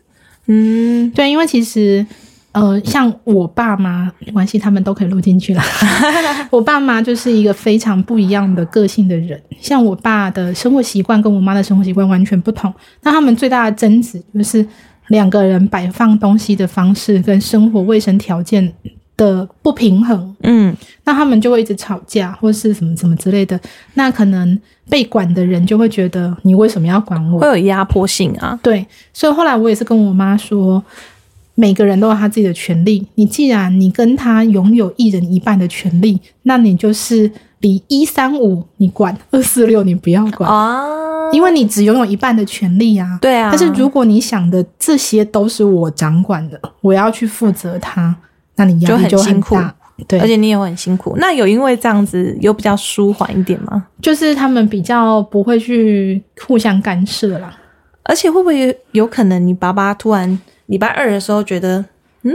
[0.48, 2.06] 嗯，对，因为其实
[2.54, 5.62] 呃，像我爸妈没关系，他们都可以录进去了。
[6.50, 12.74] 我爸妈就是一个非常不一样的个性的人，像我爸的生活习惯跟我妈的生活习惯完全不同。
[13.02, 14.66] 那他们最大的争执就是
[15.08, 18.74] 两个人摆放东西的方式跟生活卫生条件。
[19.18, 23.60] 的不平衡，嗯，那他们就会一直吵架，或是什么什么之类的。
[23.96, 27.40] 那可能被管的人就会觉得你为什么要管我？
[27.40, 28.58] 会有压迫性啊。
[28.62, 30.82] 对，所以后来我也是跟我妈说，
[31.56, 33.06] 每个人都有他自己的权利。
[33.16, 37.30] 你既然你跟他拥有一人一半的权利，那你就是
[37.62, 43.18] 离一三五你管，二四六你不要管啊，因为你只拥有一半的权利啊。
[43.20, 43.50] 对啊。
[43.52, 48.16] 但是如果你想的这些都是我掌管的，我要去负责他。
[48.58, 49.74] 那你压力就很大，
[50.08, 51.16] 对，而且你也会很辛苦。
[51.18, 53.88] 那有因为这样子有比较舒缓一点吗？
[54.02, 57.58] 就是他们比较不会去互相干涉啦。
[58.04, 61.84] 而且会不会有可能你爸爸突然礼拜二的时候觉得，
[62.22, 62.34] 嗯，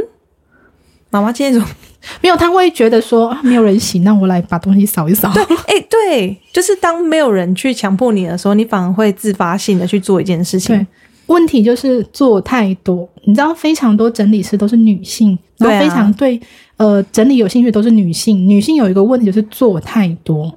[1.09, 1.67] 妈妈今天怎么
[2.21, 2.37] 没有？
[2.37, 5.33] 他会觉得说啊没有人洗，那我来把东西扫一扫。
[5.33, 10.77] 对，哎，对，就是当没有人去强迫你的时候，你反而会自发性的去做一件事情。
[10.77, 10.87] 对。
[11.33, 16.39] 问题就是做太多，你知道，非常多整理师都是女性，然后非常对
[16.77, 18.47] 呃整理有兴趣都是女性。
[18.47, 20.53] 女性有一个问题就是做太多，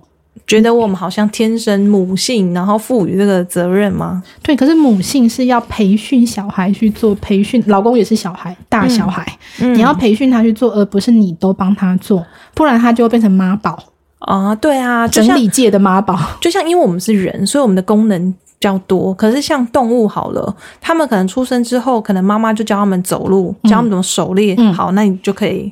[0.46, 4.22] 觉得我们好像天生母性，然后赋予这个责任吗？
[4.44, 9.26] 对，可是母性是要培训小孩去做，培训老公也是小孩，大小孩，
[9.60, 13.82] 你要培训他去做，而不是你都帮他做，不然他就会变成妈宝
[14.20, 14.54] 啊。
[14.56, 18.34] 对啊，整理界的妈宝，就像因为我们是人，所以我们的功能。
[18.66, 24.56] 较多，可是像动物好了，他们可能出生之后，可能妈妈就教他们走路，教他们怎么狩猎。
[24.74, 25.72] 好，那你就可以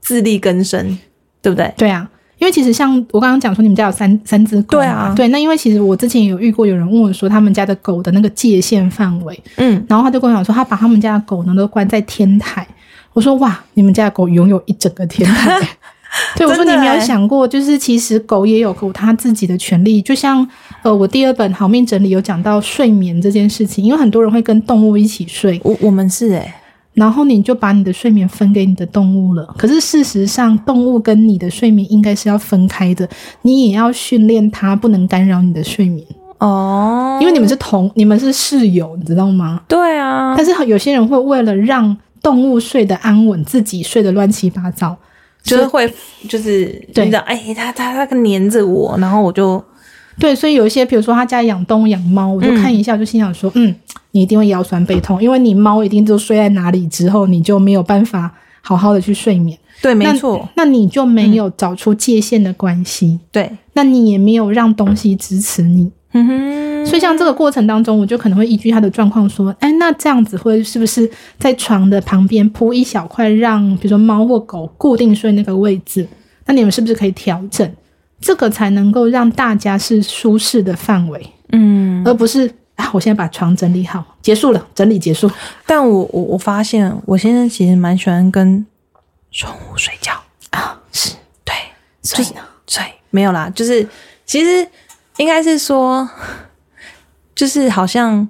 [0.00, 0.98] 自力更生，
[1.40, 1.72] 对不对？
[1.76, 5.28] 对啊，因为其实像我刚刚讲说，你们家有三三只狗，对啊，对。
[5.28, 12.66] 那因为其实我之前有遇过有人问我说，他们家的狗的那个界限范围，嗯，然后他就跟我讲说，他把他们家的狗呢都关在天台。
[13.12, 15.60] 我说哇，你们家的狗拥有一整个天台。
[16.36, 20.46] 对，我说你没有想过，就是其实狗也有狗它自己的权利，就像
[20.82, 26.52] 呃，我第二本好命整理有讲到睡眠这件事情，因为很多人会跟动物一起睡，我我们是诶。
[26.94, 33.08] 然后你就把你的睡眠分给你的动物了，可是事实上动物跟你的睡眠应该是要分开的，
[33.40, 39.62] 你也要训练它不能干扰你的睡眠哦，因为你们是同你们是室友，你知道吗？
[39.66, 44.94] 对啊，但是有些人会为了让动物睡得安稳，自己睡得乱七八糟。
[45.42, 45.92] 就是会，
[46.28, 49.62] 就是对的，哎，他他他黏着我，然后我就
[50.18, 53.74] 对，所以有一些，比如说他家养动物养猫，我就看一下，就心想说，嗯，
[54.12, 59.58] 你一定会腰酸背痛，因为你猫一定就睡在哪里之后，你就没有办法好好的去睡眠。
[59.80, 63.18] 对，没错，那你就没有找出界限的关系。
[63.32, 65.90] 对，那你也没有让东西支持你。
[66.14, 76.06] 嗯哼，所以像这个过程当中，我就可能会依据他的状况说，哎，那这样子会是不是在床的旁边铺一小块，让比如说猫或狗固定睡那个位置？
[76.44, 77.66] 那你们是不是可以调整
[78.20, 81.26] 这个，才能够让大家是舒适的范围？
[81.52, 85.30] 嗯，而不是啊，我现在把床整理好，结束了，整理结束。
[85.66, 88.66] 但我我我发现，我现在其实蛮喜欢跟
[89.30, 90.12] 宠物睡觉
[90.50, 91.54] 啊，是对，
[92.02, 93.88] 所以呢，所以没有啦，就是
[94.26, 94.68] 其实。
[95.18, 96.08] 应该是说，
[97.34, 98.28] 就是好像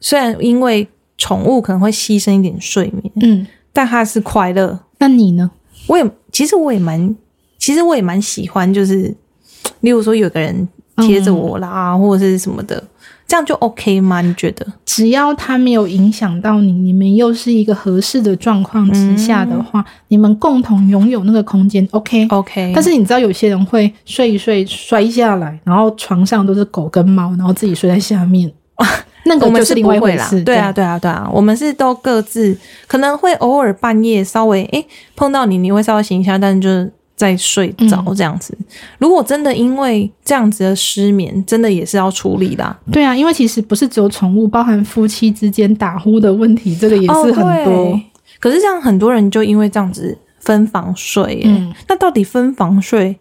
[0.00, 4.80] 虽然因为宠物可能会牺牲一点睡眠，嗯，但它是快乐。
[4.98, 5.50] 那你呢？
[5.86, 7.14] 我也其实我也蛮，
[7.58, 9.14] 其实我也蛮喜欢，就是
[9.80, 10.66] 例如说有个人
[10.98, 12.82] 贴着我啦，或者是什么的。
[13.26, 14.20] 这样就 OK 吗？
[14.20, 14.66] 你觉得？
[14.84, 22.72] 只要它没有影响到你，你们又是一个合适的状况之下的话，你们共同拥有那个空间，OK，OK。
[22.74, 28.52] 但是你知道有些人会睡一睡摔下来，然后床上都是狗跟猫，然后自己睡在下面，
[29.26, 30.42] 那个我们是另外一回事。
[30.42, 32.56] 对啊，对啊，对啊，我们是都各自
[32.86, 36.92] 可能会偶尔半夜稍微诶碰到你，你会稍微醒一下，但是就是。
[37.16, 38.56] 在睡着这样子，
[38.98, 42.76] 如果真的因为这样子的失眠，真的也是要处理的。
[42.90, 48.00] 对啊，因为其实不是只有宠物，包含夫妻之间打呼的问题，这个也是很多。
[48.40, 53.18] 可是这样很多人就因为这样子分房睡，嗯，那到底分房睡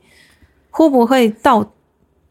[0.71, 1.67] 会不会到？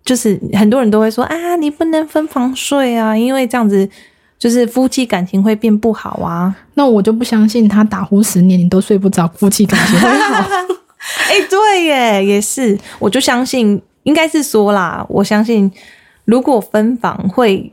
[0.05, 3.89] 就是很多人都会说啊，你不能分房睡啊，因为这样子
[4.37, 6.53] 就是夫妻感情会变不好啊。
[6.75, 10.45] 那我就不相信他打呼十年你都睡不着，夫妻感情会好。
[11.29, 15.71] 哎，对耶，也是，我就相信，应该是说啦，我相信，
[16.25, 17.73] 如果分房会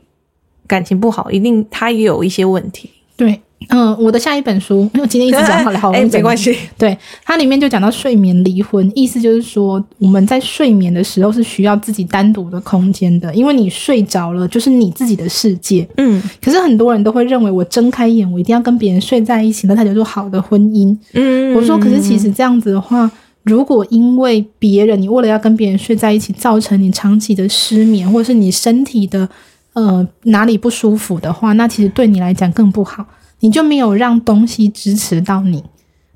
[0.66, 2.90] 感情不好，一定他也有一些问题。
[3.16, 6.56] 对，嗯，我的下一本书，因为今天一直讲好了，好， 哎，没关系。
[6.78, 15.86] 对，它里面就讲到睡眠离婚，意思就是说，我们在睡眠的时候是需要自己单独的空间的，因为你睡着了就是你自己的世界。
[15.98, 20.96] 嗯，可是很多人都会认为，我睁开眼，我一定要跟别人睡在一起，那才叫做好的婚姻。
[21.12, 23.10] 嗯，我说，可是其实这样子的话。
[23.42, 29.26] 如果因为别人，你为了要跟别人睡在一起，造成你长期的失眠，或者是你身体的
[29.72, 33.02] 呃哪里不舒服的话，那其实对你来讲更不好。
[33.40, 35.64] 你就没有让东西支持到你。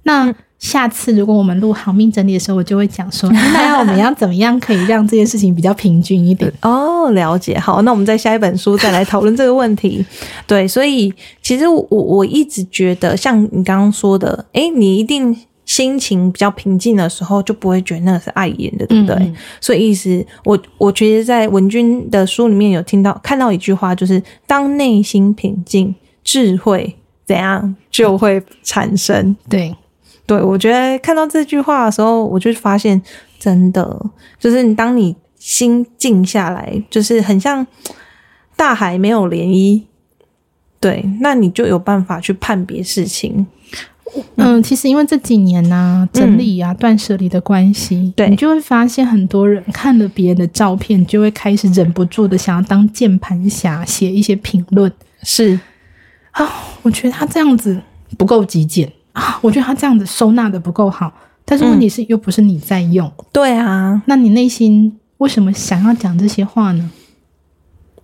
[0.04, 6.50] 那下次如果我们录好命整理的时候，我就会讲说， 那我们要怎么样可以让这件事情比较平均一点？
[6.62, 7.58] 哦，了解。
[7.58, 10.04] 好，那我们在下一本书再来讨论这个问题。
[10.46, 15.36] 对，所以其实我我一直觉得，像你刚刚说的，诶，你一定。
[15.66, 19.32] 心情比较平静的时候，就不会觉得那个是碍眼的，对不对？
[19.62, 26.94] 所以意思，我我觉得在文君的书里面有听到看到一句话，就是当内心平静，智慧
[27.26, 29.36] 怎样就会产生。
[29.48, 29.74] 对，
[30.26, 33.00] 对，我觉得看到这句话的时候，我就发现
[33.38, 34.04] 真的
[34.38, 37.66] 就是你当你心静下来，就是很像
[38.56, 39.82] 大海没有涟漪，
[40.80, 43.46] 对，那你就有办法去判别事情。
[44.36, 54.92] 嗯，其实因为这几年呢，整理啊、断舍离的关系，对你就会发现很多人看了别人的照片，就会开始忍不住的想要当键盘侠，写一些评论。
[55.24, 55.58] 是
[56.34, 56.48] 啊，
[56.82, 57.80] 我觉得他这样子
[58.16, 61.12] 不够极简啊，我觉得他这样子收纳的不够好。
[61.44, 66.90] 但是问题是，又不是你在用，对啊，那你内心为什么想要讲这些话呢？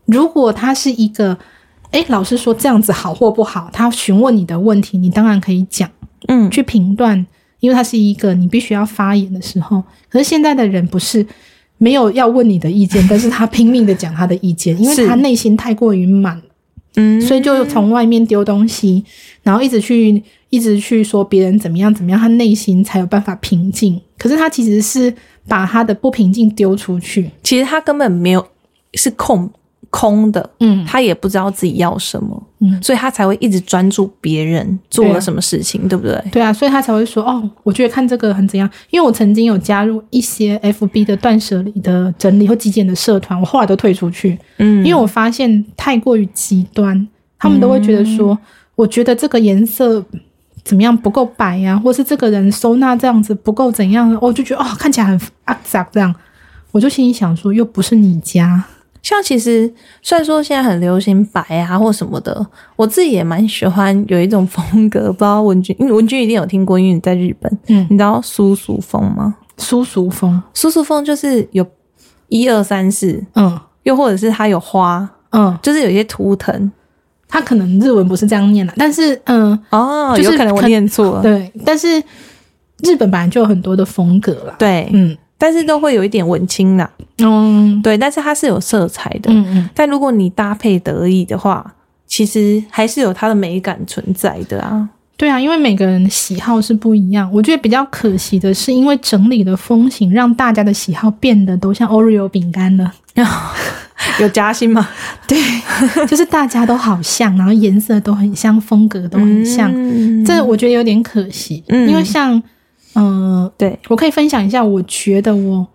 [0.05, 1.38] 如果他是一个，
[1.90, 5.88] 哎，老师说这样子好或不好，他询问你的问题，你当然可以讲。
[6.29, 7.27] 嗯，去评断，
[7.61, 9.83] 因为他是一个你必须要发言的时候。
[10.11, 11.27] 可是现在的人不是
[11.79, 16.38] 没有要问你的意见，但是他拼命的讲他的意见，因为他内心太过于满，
[16.96, 19.05] 嗯，所以就从外面丢东西，
[19.42, 24.00] 然后一直去一直去说别人怎么样怎么样，他内心才有办法平静。
[24.18, 25.14] 可是他其实是
[25.48, 28.46] 把他的不平静丢出去，其实他根本没有
[28.94, 29.50] 是空。
[29.90, 36.24] 空的，嗯，他也不知道自己要什么，嗯，所以他才会一直专注别人做了什么事情，对不对？
[36.31, 48.38] 对啊，所以他才会说，哦，我觉得看这个很怎样，因为我曾经有加入一些 FB 的断舍离的整理或极简的社团，我后来都退出去，嗯，因为我发现太过于极端，他们都会觉得说，
[48.76, 50.05] 我觉得这个颜色
[50.62, 56.14] 怎么样不够白呀，或是这个人收纳这样子不够怎样，我就觉得哦，看起来很阿杂这样，
[56.70, 58.64] 我就心里想说，又不是你家。
[59.03, 69.37] 像其实虽然说现在很流行白啊或什么的，我自己也蛮喜欢有一种风格，不知道文君，因为文君一定有听过，因为你在日本，嗯，你知道苏苏风吗？
[69.57, 71.67] 苏苏风，苏苏风就是有
[72.29, 76.71] 一二三四，嗯，又或者是它有花，嗯，就是有一些图腾，
[77.29, 81.99] 它可能日文不是这样念的，但是嗯，哦，有可能我念错了，对，但是
[82.83, 85.17] 日本本来就有很多的风格啦，对，嗯。
[85.42, 89.70] 但是都会有一点文青啦，嗯，对，但是它是有色彩的，嗯嗯。
[89.74, 91.64] 但如果你搭配得意的话，
[92.07, 94.87] 其实还是有它的美感存在的啊。
[95.16, 97.31] 对啊，因为每个人的喜好是不一样。
[97.33, 102.92] 我觉得比较可惜的是，因为整理的风行，让大家的喜好变得都像 Oreo 饼干了。
[104.20, 104.87] 有夹心吗？
[105.26, 105.38] 对，
[106.07, 109.72] 就是大家都好像，然后颜色都很像，风格都很像，
[110.22, 111.64] 这我觉得有点可惜。
[111.68, 112.42] 嗯，因为像。
[113.01, 115.67] 嗯，对，我可以分享一下，我觉得我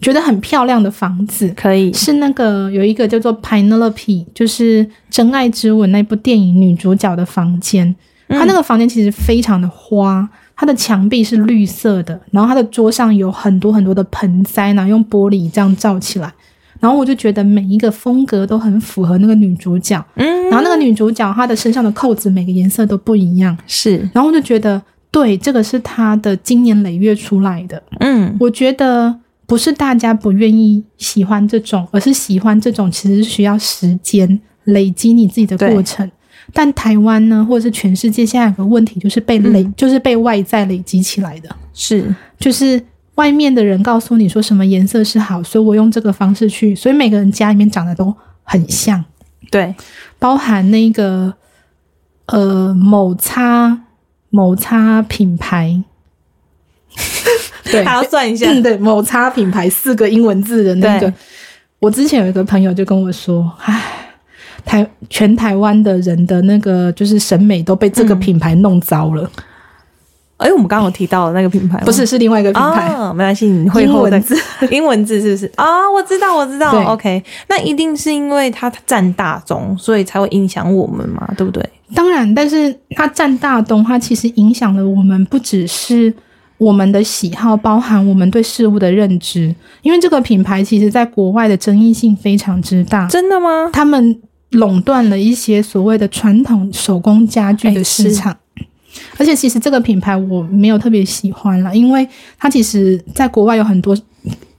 [0.00, 3.92] 觉得很漂亮的房子，可以是那个有一个叫做《Penelope》，
[4.32, 7.96] 就是《真爱之吻》那部电影女主角的房间。
[8.28, 16.32] 她那个房间其实非常的花，它的墙壁是绿色的，然后它的桌上有很多很多的盆栽，呢用玻璃这样罩起来。
[16.78, 20.04] 然后我就觉得每一个风格都很符合那个女主角。
[20.14, 23.96] 嗯，然后那个女主角她的身上的扣子每个颜色都不一样，是。
[24.12, 24.80] 然后我就觉得。
[25.16, 27.82] 对，这个是他的经年累月出来的。
[28.00, 36.10] 嗯，我觉得不是大家不愿意喜欢这种，而是喜欢这种其实需要时间累积你自己的过程。
[36.52, 41.48] 但台湾呢，或者是全世界，现在有个问题就是被累，就是被外在累积起来的。
[41.72, 42.78] 是，就是
[43.14, 49.02] 外面的人告诉你说什么颜色是好，所以我用这个方式去，所以每个人家里面长得都很像。
[49.50, 49.74] 对，
[50.18, 51.32] 包含那个
[52.26, 53.84] 呃某擦。
[54.30, 55.82] 某擦品牌，
[57.64, 58.46] 对，还要算一下。
[58.60, 61.12] 对，某擦品牌四个英文字的那个，
[61.78, 63.82] 我之前有一个朋友就跟我说：“唉，
[64.64, 69.30] 台全台湾的人的那个就是审美都被这个品牌弄糟了。”
[70.38, 74.36] 哎，我们刚刚有提到的那个品牌，不是是另外一个品牌，没关系，你会英文字，
[74.70, 75.90] 英文字是不是啊？
[75.90, 76.72] 我知道，我知道。
[76.92, 81.66] OK，那一定是因为它占大宗，所以才会影响我们嘛，对不对？
[81.94, 86.12] 当然，但是它占大宗，它其实影响了我们，不只是
[86.58, 89.54] 我们的喜好，包含我们对事物的认知。
[89.80, 93.70] 因为这个品牌其实在国外的争议性非常之大，真的吗？
[93.72, 94.20] 他们
[94.50, 98.36] 垄断了一些所谓的传统手工家具的市场。
[99.16, 102.06] 而且其实这个品牌我没有特别喜欢了，因为
[102.38, 103.96] 它其实在国外有很多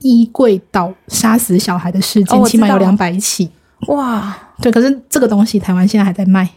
[0.00, 3.48] 衣柜倒杀死小孩的事件，起码有两百起。
[3.88, 6.48] 哇，对，可是这个东西台湾现在还在卖。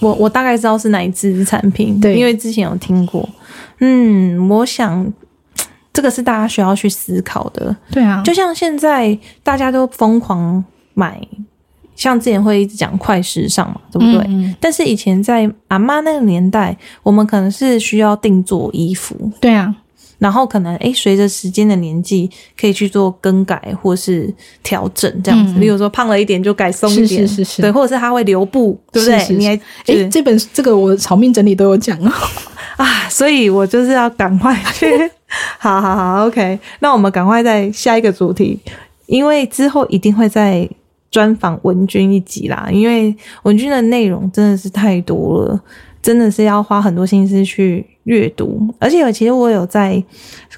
[0.00, 3.28] 我我大概知道是哪一支产品，对，因为之前有听过。
[3.80, 5.12] 嗯，我想
[5.92, 7.74] 这个是大家需要去思考的。
[7.90, 11.20] 对啊，就像现在大家都疯狂买。
[11.98, 14.54] 像之前会一直讲快时尚嘛，对不对？
[14.60, 19.74] 但是以前在阿妈那个年代，我们可能是需要定做衣服，对啊。
[20.18, 22.28] 然后可能诶，随着时间的年纪，
[22.60, 24.32] 可以去做更改或是
[24.62, 25.58] 调整这样子。
[25.60, 29.36] 比如说胖了一点就改松一点，是是是，对，或者是它会留布，对不对？
[29.36, 32.12] 你还诶，这本这个我草命整理都有讲啊。
[32.78, 34.86] 啊，所以我就是要赶快去。
[35.58, 38.58] 好好好，OK，那我们赶快在下一个主题，
[39.06, 40.68] 因为之后一定会在
[41.10, 42.68] 专访文君一集啦。
[42.70, 45.60] 因为文君的内容真的是太多了，
[46.02, 48.72] 真的是要花很多心思去阅读。
[48.78, 50.02] 而且其实我有在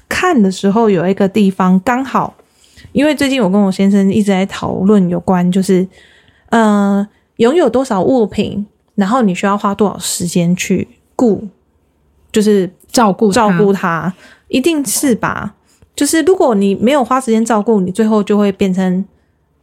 [0.07, 2.33] 看的时候，有一个地方刚好，
[2.91, 5.87] 因为最近我跟我先生一直在讨论有关，就是
[6.49, 11.47] 呃，拥有多少物品，然后你需要花多少时间去顾，
[12.31, 14.13] 就是照顾照顾它。
[14.49, 15.55] 一定是吧，
[15.95, 19.05] 就是如果你没有花时间照顾，你最后就会变成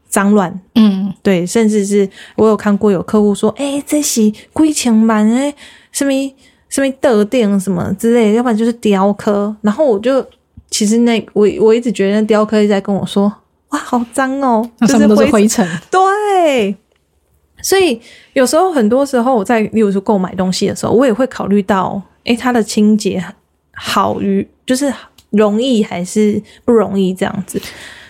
[0.09, 0.61] 脏乱。
[0.75, 5.55] 嗯，对，甚至是我有看过有客户说，哎，这是龟墙板哎，
[5.93, 6.13] 什么
[6.69, 9.55] 什么特定什么之类，要不然就是雕刻。
[9.63, 10.25] 然后我就
[10.71, 13.33] 其实那我我一直觉得雕刻一直在跟我说，
[13.71, 15.67] 哇，好脏哦，就是灰尘。
[15.91, 16.75] 对，
[17.63, 18.01] 所以
[18.33, 23.25] 有时候很多时候我在例如说购买东西的时候，我也会考虑到，哎，它的清洁
[23.73, 24.47] 好于。
[24.69, 24.93] 就是
[25.31, 27.59] 容易还是不容易这样子？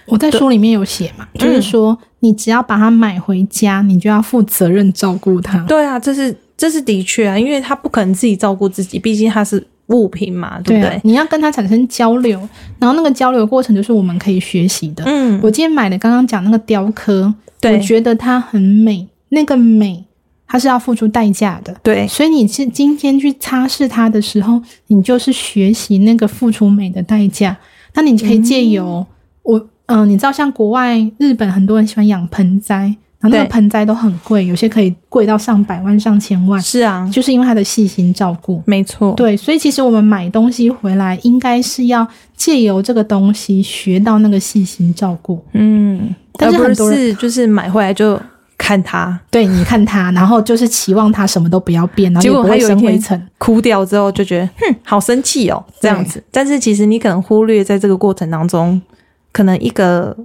[0.09, 5.59] 我在书里面有写嘛，就是说你只要把它买回家，你就要负责任照顾它。
[5.67, 11.01] 对啊，这是这是的确啊，因为它不可能自己照顾自己，毕竟它是物品嘛，对不对？
[11.05, 12.39] 你要跟他产生交流，
[12.79, 15.05] 然后那个交流过程就是我们可以学习的。
[15.07, 17.33] 嗯，我今天买的刚刚讲那个雕刻，
[17.63, 20.05] 我觉得它很美，那个美。
[20.51, 27.55] 它是要付出代价的，对，所以你是今天去擦拭它的时候，你就是学习那个付出美的代价。
[27.93, 29.07] 那你可以借由
[29.43, 36.61] 我，嗯，你知道像国外日本很多人喜欢养盆栽，然后那个盆栽都很贵，有些可以贵到上百万、上千万。
[36.61, 38.63] 是啊，就是因为它的细心照顾。
[38.65, 45.43] 没错，对，所以其实我们买东西回来，应该是要借由这个东西学到那个细心照顾。
[45.53, 48.19] 嗯，但是很多人就是买回来就。
[48.61, 56.23] 看它， 对你看它，然后就是期望它什么都不要变，然后结果他有一天哭掉之后，就觉得哼，好生气哦，这样子。
[56.33, 58.79] 但是其实你可能忽略在这个过程当中，
[59.39, 60.17] 可能一个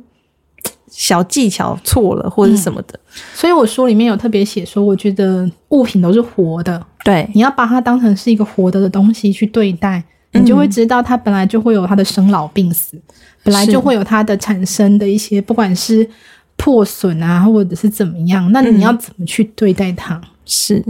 [0.88, 2.99] 小技巧错了或者什么的。
[3.36, 12.99] 所以我书里面有特别写说，我觉得物品都是活的，对，你要把它当成是一个活的的东西去对待，你就会知道它本来就会有它的生老病死，
[13.43, 16.09] 本来就会有它的产生的一些，不管是。
[16.55, 18.49] 破损啊，或者是怎么样？
[18.51, 20.22] 那你要怎么去对待它？
[20.45, 20.82] 是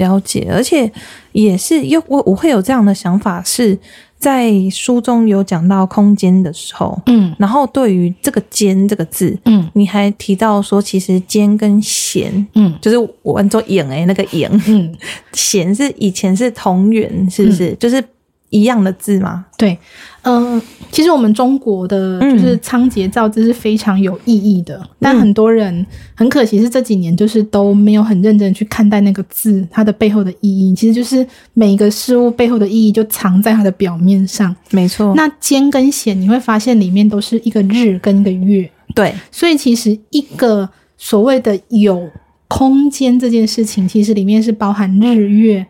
[0.00, 0.90] 了解，而且
[1.32, 3.78] 也是，又我我会有这样的想法，是
[4.18, 14.94] 在书中有讲到空间的时候，嗯，然后对于这个“间”这个字，嗯，你还提到说，其实“间”跟“弦”，嗯，就是我按做“影”哎，那个“影”，嗯
[15.32, 17.74] ，“弦”是以前是同源，是不是？
[17.78, 18.02] 就是
[18.48, 19.46] 一样的字吗？
[19.56, 19.78] 对。
[20.22, 20.60] 嗯，
[20.90, 30.74] 其实我们中国的就是仓颉造字是非常有意义的，但很多人很可惜是这几年就是都没有很认真去看待那个字它的背后的意义。
[30.74, 34.54] 其实就是每一个事物背后的意义就藏在它的表面上。
[34.70, 38.70] 没错，那尖跟险你会发现里面都是一个日跟一个月。
[38.94, 40.68] 对，所以其实一个
[40.98, 42.10] 所谓的有
[42.46, 45.66] 空间这件事情，其实里面是包含日月。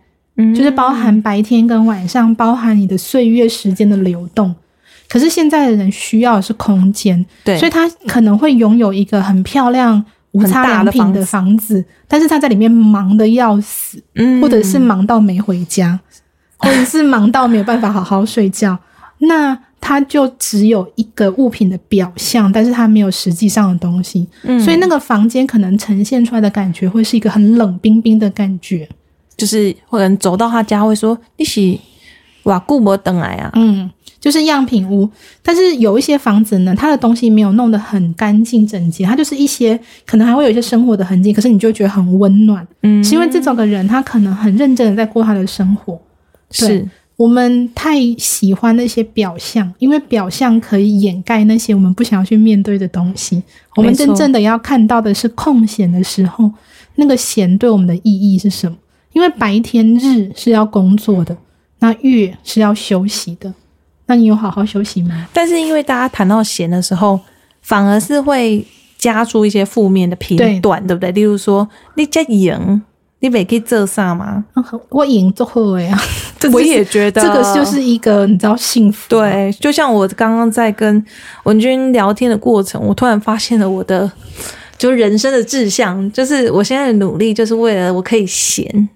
[0.55, 4.55] 就是包含白天跟晚上，包含你的岁月时间的流动。
[5.09, 14.01] 可是现在的人需要的是空间，对，所以他可能会拥有一个很漂亮、无差良品的房子，但是他在里面忙的要死，
[14.41, 15.99] 或者是忙到没回家，
[16.59, 18.79] 或者是忙到没有办法好好睡觉。
[19.19, 24.29] 那他就只有一个物品的表象，但是他没有实际上的东西，
[24.65, 28.89] 所以那个房间可能呈现出来的感觉会是一个很冷冰冰的感觉。
[29.41, 31.79] 就是或者走到他家会说你是
[32.43, 35.09] 哇顾摩等来啊，嗯，就是样品屋。
[35.43, 45.99] 但是有一些房子呢，它的东西没有弄得很干净整洁，它就是一些可能还会有一些生活的痕迹，可是你就觉得很温暖，嗯，是因为这种的人他可能很认真的在过他的生活。
[46.51, 46.87] 是
[47.17, 53.43] 我们太喜欢那些表象，因为表象可以掩盖那些我们不想要去面对的东西。
[53.77, 56.51] 我们真正的要看到的是空闲的时候，
[56.97, 58.77] 那个闲对我们的意义是什么？
[59.13, 61.37] 因为白天日是要工作的，
[61.81, 63.53] 那月是要休息的，
[64.07, 65.27] 那你有好好休息吗？
[65.33, 67.19] 但是因为大家谈到闲的时候，
[67.63, 68.65] 反而是会
[68.97, 71.11] 加出一些负面的评断，对不对？
[71.13, 72.83] 例如说，你在赢，
[73.21, 74.45] 你没可以做啥吗？
[74.91, 75.99] 我赢做好呀，
[76.53, 79.09] 我也觉得这个就是一个你知道幸福。
[79.09, 81.05] 对，就像我刚刚在跟
[81.45, 84.11] 文君聊天的过程，我突然发现了我的
[84.79, 88.89] 就人生的志向，就是我现在的努力，就是为了我可以闲。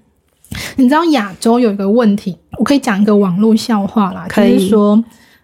[0.77, 5.03] 你知道亚洲有一个问题，我可以讲一个网络笑话啦，就是说，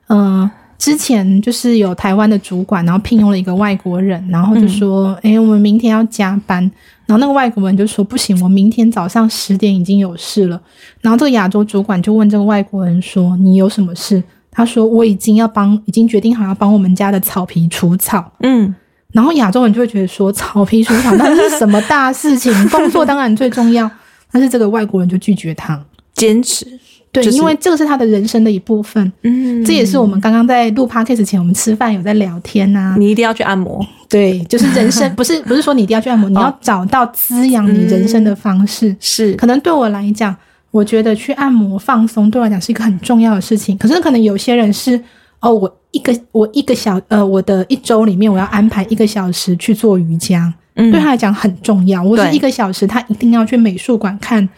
[0.08, 6.62] 嗯，之前就是有台湾的主管，然后聘用了一个外国人，然后就说：“哎，我们明天要加班。”
[7.06, 10.60] 然后那个外国人就说：“不行，我明天早上十点已经有事了。”
[11.02, 18.74] 然后这个亚洲主管就问这个外国人说：“你有什么事？”他说：“我已经要帮，已经决定好要帮我们家的草皮除草。”嗯，
[19.12, 22.52] 然后亚洲人就会觉得说：“草皮除草那是什么大事情？
[22.70, 23.90] 工作当然最重要。”
[24.32, 25.82] 但是这个外国人就拒绝他，
[26.14, 26.66] 坚持。
[27.12, 29.12] 对，因为这个是他的人生的一部分。
[29.22, 32.94] 嗯，这也是我们刚刚在录 podcast 前，我们吃饭有在聊天呐。
[32.96, 33.84] 你一定要去按摩。
[34.08, 38.94] 对，就是人生， 不是不是说你一定要去按摩，你要找到滋养你人生的方式。
[39.00, 40.36] 是，可能对我来讲，
[40.70, 43.76] 我觉得去按摩放松，对我来讲是一个很重要的事情。
[43.76, 45.00] 可是可能有些人是，
[45.40, 52.02] 哦，我一个我一个小呃，我的一周里面我要安排一个小时去做瑜伽，对他来讲很重要。
[52.02, 54.48] 我是一个小时，他一定要去美术馆看，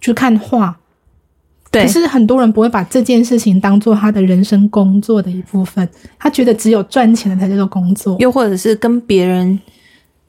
[0.00, 0.76] 去看画。
[1.70, 5.88] 可是很多人不会把这件事情当做他的人生工作的一部分，
[6.18, 9.58] 他觉得只有赚钱的才叫做工作，又或者是跟别人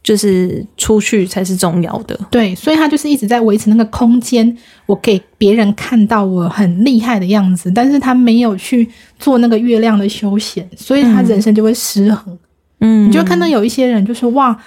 [0.02, 2.20] 就是出去才是重要的。
[2.32, 4.58] 对，所以他就是一直在维持那个空间，
[4.88, 8.90] 我给别人看到我很厉害的样子，但是他没有去
[9.20, 12.36] 做那个月亮的休闲，所以他人生就会失衡。
[12.80, 14.58] 嗯，你就看到有一些人就是哇，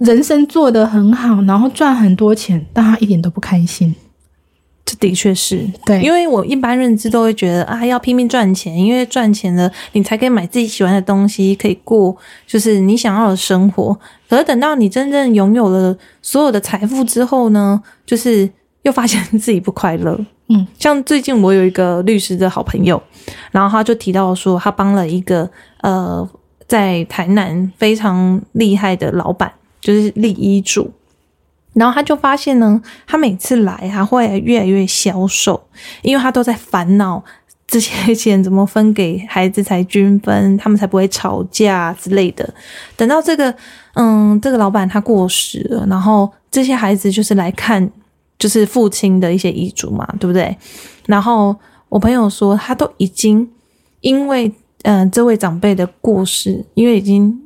[0.00, 3.94] 人生做得很好，然后赚很多钱，但他一点都不开心。
[4.82, 13.96] 这的确是对，因为我一般认知都会觉得啊，要拼命赚钱，因为赚钱了，你才可以买自己喜欢的东西，可以过就是你想要的生活。
[14.28, 18.50] 可是等到你真正拥有了所有的财富之后呢，就是
[18.82, 20.18] 又发现自己不快乐。
[20.48, 23.00] 嗯，像最近我有一个律师的好朋友，
[23.52, 25.48] 然后他就提到说，他帮了一个
[25.82, 26.28] 呃，
[26.66, 30.90] 在台南非常厉害的老板，就是立遗嘱。
[31.72, 35.62] 然后他就发现呢，他每次来他会越来越消瘦，
[36.02, 37.22] 因为他都在烦恼
[37.66, 42.52] 这些钱怎么分给孩子才均分，他们才不会吵架之类的。
[42.96, 43.54] 等到这个，
[43.94, 47.88] 嗯，这个老板他过世了，然后这些孩子就是来看，
[48.36, 50.56] 就是父亲的一些遗嘱嘛，对不对？
[51.06, 51.54] 然后
[51.88, 53.48] 我朋友说，他都已经
[54.00, 54.52] 因为，
[54.82, 57.40] 嗯，这位长辈的过世，因为已经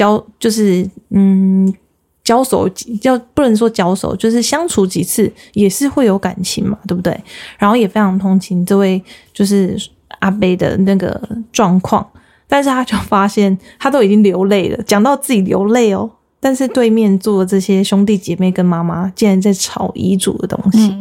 [0.00, 1.74] 交，就是嗯。
[2.22, 2.68] 交手
[3.00, 7.18] 叫不能说交手，就是相处几次也是会有感情嘛，对不对？
[7.58, 9.76] 然后也非常同情这位就是
[10.20, 11.20] 阿贝的那个
[11.50, 12.06] 状况，
[12.46, 20.94] 但是他就发现他都已经流泪了，讲到自己流泪哦，但是对面坐的这些兄弟姐妹跟妈妈竟然在吵遗嘱的东西，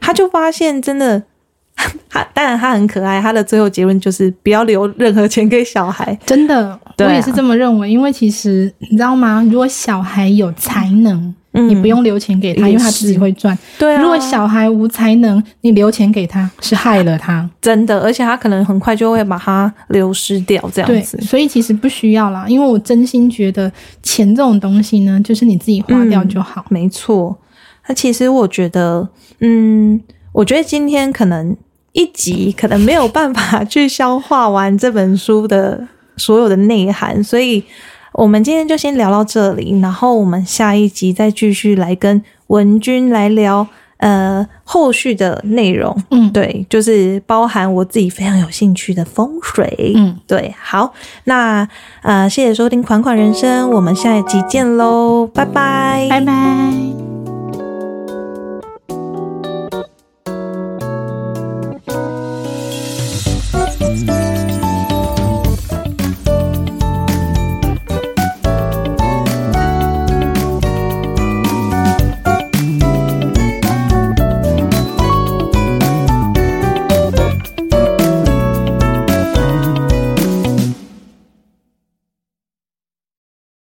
[0.00, 1.20] 他就发现真的。
[2.08, 6.16] 他当然他很可爱，他的最后结论就是不要留任何钱给小孩。
[6.24, 7.90] 真的，我也是这么认为。
[7.90, 9.42] 因为其实你知道吗？
[9.50, 13.58] 如果小孩有才能，你不用留钱给他，因为他自己会赚。
[13.76, 14.00] 对啊。
[14.00, 17.48] 如果小孩无才能，你留钱给他是害了他。
[17.60, 21.20] 真的，而且他可能很快就会把他流失掉，这样子。
[21.22, 23.70] 所以其实不需要啦，因为我真心觉得
[24.00, 26.64] 钱这种东西呢，就是你自己花掉就好。
[26.68, 27.36] 没错。
[27.88, 29.08] 那其实我觉得，
[29.40, 30.00] 嗯，
[30.32, 31.56] 我觉得今天可能。
[31.94, 37.64] 一集可能没有办法去消化完这本书的所有的内涵，所以
[38.12, 43.66] 我们今天就先聊到这里，然后我们下一集再继续来跟文君来聊
[43.98, 45.96] 呃后续的内容。
[46.10, 49.92] 嗯，对，就是包含我自己非常有兴趣的风水。
[49.94, 50.92] 嗯，对，好，
[51.24, 51.68] 那
[52.02, 57.13] 呃谢谢收听款款人生，我们下一集见喽，拜拜，拜拜。